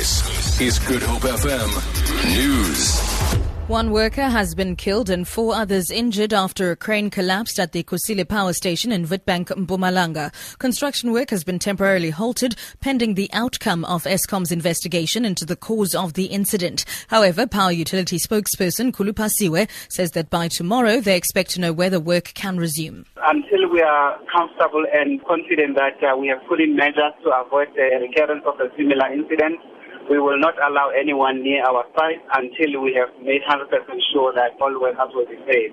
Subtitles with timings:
[0.00, 1.68] This is Good Hope FM
[2.34, 2.98] News.
[3.68, 7.82] One worker has been killed and four others injured after a crane collapsed at the
[7.82, 10.32] Kusile power station in Witbank, Mpumalanga.
[10.58, 15.94] Construction work has been temporarily halted pending the outcome of Eskom's investigation into the cause
[15.94, 16.86] of the incident.
[17.08, 22.00] However, power utility spokesperson Khulu Phasiwe says that by tomorrow they expect to know whether
[22.00, 23.04] work can resume.
[23.22, 27.68] Until we are comfortable and confident that uh, we have put in measures to avoid
[27.76, 29.60] the recurrence of a similar incident,
[30.10, 33.70] we will not allow anyone near our site until we have made 100%
[34.12, 35.72] sure that all workers will be safe.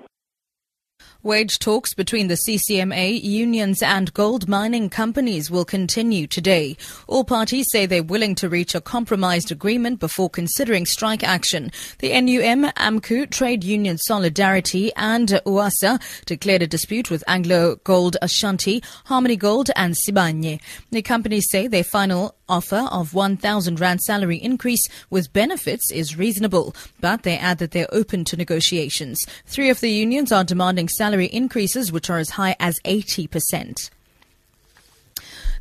[1.24, 6.76] Wage talks between the CCMA, unions and gold mining companies will continue today.
[7.08, 11.72] All parties say they're willing to reach a compromised agreement before considering strike action.
[11.98, 18.82] The NUM, AMCU, Trade Union Solidarity and UASA declared a dispute with Anglo Gold Ashanti,
[19.06, 20.60] Harmony Gold and Sibanye.
[20.92, 26.74] The companies say their final offer of 1,000 Rand salary increase with benefits is reasonable,
[27.00, 29.18] but they add that they're open to negotiations.
[29.46, 33.90] Three of the unions are demanding salary increases which are as high as 80%.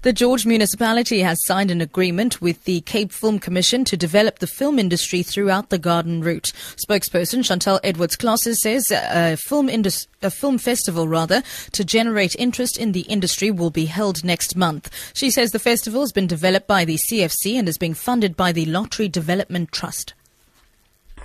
[0.07, 4.47] The George municipality has signed an agreement with the Cape Film Commission to develop the
[4.47, 6.53] film industry throughout the Garden Route.
[6.77, 12.37] Spokesperson Chantal Edwards Klaase says uh, a film, indus- a film festival rather to generate
[12.37, 14.89] interest in the industry will be held next month.
[15.13, 18.53] She says the festival has been developed by the CFC and is being funded by
[18.53, 20.13] the Lottery Development Trust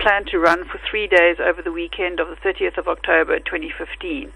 [0.03, 4.33] plan to run for three days over the weekend of the 30th of October 2015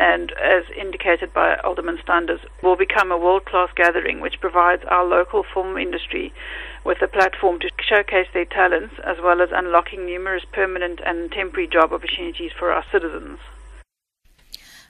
[0.00, 5.44] and as indicated by Alderman Standers, will become a world-class gathering which provides our local
[5.52, 6.32] film industry
[6.84, 11.68] with a platform to showcase their talents as well as unlocking numerous permanent and temporary
[11.68, 13.38] job opportunities for our citizens.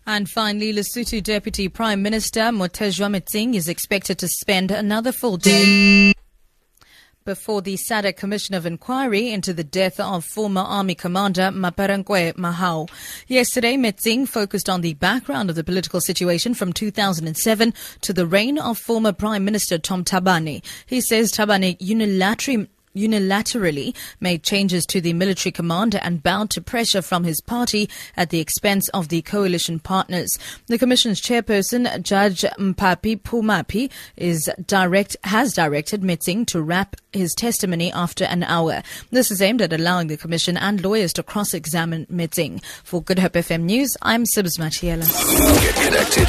[0.07, 6.15] And finally, Lesotho Deputy Prime Minister Mothetjoa Metsing is expected to spend another full day
[7.25, 12.91] before the SADC Commission of Inquiry into the death of former Army Commander Maaparankoe Mahao.
[13.27, 18.59] Yesterday, Metsing focused on the background of the political situation from 2007 to the reign
[18.59, 20.63] of former Prime Minister Tom Thabane.
[20.87, 27.03] He says Thabane unilaterally unilaterally made changes to the military commander and bowed to pressure
[27.03, 30.31] from his party at the expense of the coalition partners.
[30.67, 37.93] The commission's chairperson, Judge Mpaphi Phumaphi, is direct has directed Metsing to wrap his testimony
[37.93, 38.83] after an hour.
[39.11, 42.63] This is aimed at allowing the commission and lawyers to cross-examine Metsing.
[42.85, 45.07] For Good Hope FM News, I'm Sibs Matiela.
[45.61, 46.29] Get connected.